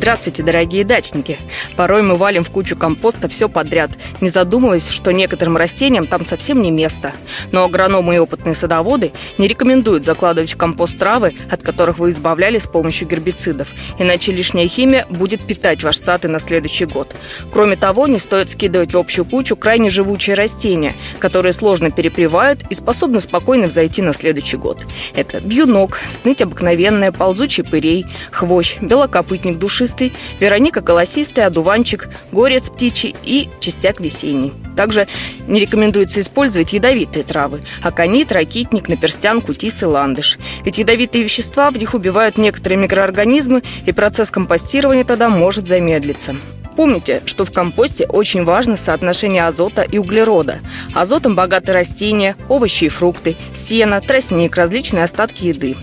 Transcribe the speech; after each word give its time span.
Здравствуйте, 0.00 0.42
дорогие 0.42 0.82
дачники! 0.82 1.36
Порой 1.76 2.00
мы 2.00 2.14
валим 2.14 2.42
в 2.42 2.48
кучу 2.48 2.74
компоста 2.74 3.28
все 3.28 3.50
подряд, 3.50 3.90
не 4.22 4.30
задумываясь, 4.30 4.88
что 4.88 5.12
некоторым 5.12 5.58
растениям 5.58 6.06
там 6.06 6.24
совсем 6.24 6.62
не 6.62 6.70
место. 6.70 7.12
Но 7.52 7.64
агрономы 7.64 8.14
и 8.14 8.18
опытные 8.18 8.54
садоводы 8.54 9.12
не 9.36 9.46
рекомендуют 9.46 10.06
закладывать 10.06 10.54
в 10.54 10.56
компост 10.56 10.98
травы, 10.98 11.34
от 11.50 11.60
которых 11.60 11.98
вы 11.98 12.08
избавляли 12.08 12.58
с 12.58 12.66
помощью 12.66 13.08
гербицидов, 13.08 13.68
иначе 13.98 14.32
лишняя 14.32 14.66
химия 14.66 15.06
будет 15.10 15.46
питать 15.46 15.84
ваш 15.84 15.98
сад 15.98 16.24
и 16.24 16.28
на 16.28 16.40
следующий 16.40 16.86
год. 16.86 17.14
Кроме 17.52 17.76
того, 17.76 18.06
не 18.06 18.18
стоит 18.18 18.48
скидывать 18.48 18.94
в 18.94 18.98
общую 18.98 19.26
кучу 19.26 19.54
крайне 19.54 19.90
живучие 19.90 20.34
растения, 20.34 20.94
которые 21.18 21.52
сложно 21.52 21.90
перепревают 21.90 22.62
и 22.70 22.74
способны 22.74 23.20
спокойно 23.20 23.66
взойти 23.66 24.00
на 24.00 24.14
следующий 24.14 24.56
год. 24.56 24.78
Это 25.14 25.40
вьюнок, 25.44 26.00
сныть 26.08 26.40
обыкновенная, 26.40 27.12
ползучий 27.12 27.64
пырей, 27.64 28.06
хвощ, 28.30 28.78
белокопытник 28.80 29.58
душистый, 29.90 30.12
Вероника 30.38 30.80
колосистый, 30.80 31.44
одуванчик, 31.44 32.08
горец 32.32 32.70
птичий 32.70 33.14
и 33.22 33.48
частяк 33.60 34.00
весенний. 34.00 34.52
Также 34.76 35.06
не 35.46 35.60
рекомендуется 35.60 36.20
использовать 36.20 36.72
ядовитые 36.72 37.24
травы– 37.24 37.62
аконит, 37.82 38.32
ракитник, 38.32 38.88
наперстян, 38.88 39.40
кутис 39.40 39.82
и 39.82 39.86
ландыш. 39.86 40.38
Ведь 40.64 40.78
ядовитые 40.78 41.24
вещества 41.24 41.70
в 41.70 41.76
них 41.76 41.94
убивают 41.94 42.38
некоторые 42.38 42.78
микроорганизмы, 42.78 43.62
и 43.84 43.92
процесс 43.92 44.30
компостирования 44.30 45.04
тогда 45.04 45.28
может 45.28 45.66
замедлиться. 45.66 46.36
Помните, 46.76 47.20
что 47.26 47.44
в 47.44 47.52
компосте 47.52 48.06
очень 48.06 48.44
важно 48.44 48.76
соотношение 48.76 49.46
азота 49.46 49.82
и 49.82 49.98
углерода. 49.98 50.60
Азотом 50.94 51.34
богаты 51.34 51.72
растения, 51.72 52.36
овощи 52.48 52.84
и 52.84 52.88
фрукты, 52.88 53.36
сено, 53.52 54.00
тростник, 54.00 54.56
различные 54.56 55.04
остатки 55.04 55.46
еды. 55.46 55.76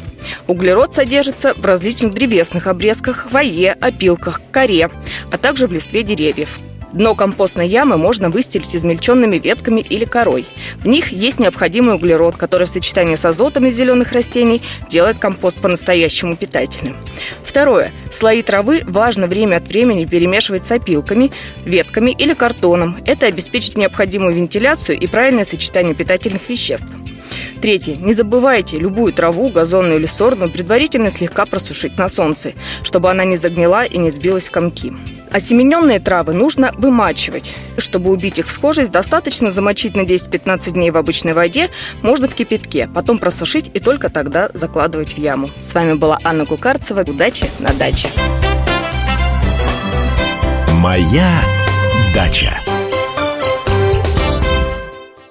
Углерод 0.48 0.94
содержится 0.94 1.54
в 1.54 1.66
различных 1.66 2.14
древесных 2.14 2.68
обрезках, 2.68 3.28
вое, 3.32 3.76
опилках, 3.80 4.42
коре, 4.52 4.90
а 5.32 5.38
также 5.38 5.68
в 5.68 5.72
листве 5.72 6.04
деревьев. 6.04 6.60
Дно 6.94 7.16
компостной 7.16 7.68
ямы 7.68 7.98
можно 7.98 8.30
выстелить 8.30 8.76
измельченными 8.76 9.38
ветками 9.38 9.82
или 9.82 10.06
корой. 10.06 10.46
В 10.78 10.88
них 10.88 11.12
есть 11.12 11.40
необходимый 11.40 11.96
углерод, 11.96 12.38
который 12.38 12.66
в 12.66 12.70
сочетании 12.70 13.16
с 13.16 13.26
азотом 13.26 13.66
из 13.68 13.76
зеленых 13.76 14.14
растений 14.14 14.62
делает 14.90 15.20
компост 15.20 15.58
по-настоящему 15.58 16.38
питательным. 16.38 16.96
Второе. 17.44 17.92
Слои 18.12 18.42
травы 18.42 18.82
важно 18.86 19.28
время 19.28 19.58
от 19.58 19.68
времени 19.68 20.06
перемешивать 20.06 20.66
с 20.66 20.72
опилками, 20.72 21.32
ветками 21.66 22.12
или 22.12 22.34
картоном. 22.34 22.98
Это 23.06 23.26
обеспечит 23.26 23.78
необходимую 23.78 24.34
вентиляцию 24.34 24.98
и 24.98 25.08
правильное 25.08 25.46
сочетание 25.46 25.94
питательных 25.94 26.48
веществ. 26.50 26.88
Третье. 27.62 27.96
Не 27.96 28.14
забывайте 28.14 28.78
любую 28.78 29.14
траву, 29.14 29.50
газонную 29.50 30.00
или 30.00 30.06
сорную 30.06 30.50
предварительно 30.50 31.10
слегка 31.10 31.46
просушить 31.46 31.98
на 31.98 32.08
солнце, 32.08 32.54
чтобы 32.84 33.10
она 33.10 33.26
не 33.26 33.38
загнила 33.38 33.84
и 33.84 33.98
не 33.98 34.12
сбилась 34.12 34.48
в 34.48 34.52
комки. 34.52 34.94
Осемененные 35.32 36.00
травы 36.00 36.34
нужно 36.34 36.72
вымачивать. 36.78 37.54
Чтобы 37.78 38.12
убить 38.12 38.40
их 38.40 38.48
всхожесть, 38.48 38.92
достаточно 38.92 39.52
замочить 39.52 39.96
на 39.96 40.02
10-15 40.02 40.72
дней 40.72 40.92
в 40.92 40.98
обычной 40.98 41.34
воде, 41.34 41.70
можно 42.02 42.28
в 42.28 42.34
кипятке, 42.34 42.90
потом 42.94 43.18
просушить 43.18 43.70
и 43.74 43.80
только 43.80 44.10
тогда 44.10 44.50
закладывать 44.54 45.16
в 45.16 45.18
яму. 45.18 45.50
С 45.60 45.74
вами 45.74 45.94
была 45.94 46.20
Анна 46.24 46.46
Кукарцева. 46.46 47.02
Удачи 47.02 47.50
на 47.60 47.74
даче! 47.74 48.08
Моя 50.74 51.42
дача. 52.14 52.58